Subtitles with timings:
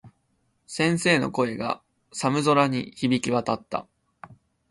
[0.65, 1.79] 先生の声が、
[2.11, 3.85] 寒空に響き渡った。